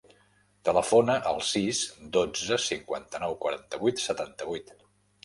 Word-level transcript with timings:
Telefona 0.67 1.17
al 1.31 1.41
sis, 1.49 1.81
dotze, 2.17 2.57
cinquanta-nou, 2.63 3.37
quaranta-vuit, 3.45 4.03
setanta-vuit. 4.07 4.73